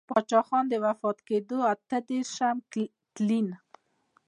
[0.09, 3.49] پــاچــاخــان د وفــات کـېـدو اته درېرشم تـلـيـن.